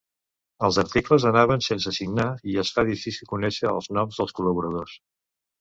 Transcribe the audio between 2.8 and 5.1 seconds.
difícil conèixer els noms dels col·laboradors.